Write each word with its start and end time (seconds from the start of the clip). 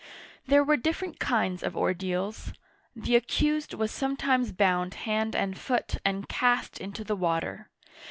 There 0.47 0.63
were 0.63 0.77
different 0.77 1.19
kinds 1.19 1.61
of 1.61 1.77
ordeals. 1.77 2.53
The 2.95 3.15
accused 3.15 3.75
was 3.75 3.91
sometimes 3.91 4.51
bound 4.51 4.95
hand 5.05 5.35
and 5.35 5.55
foot 5.55 5.97
and 6.03 6.27
cast 6.27 6.79
into 6.81 7.03
the 7.03 7.15
water. 7.15 7.69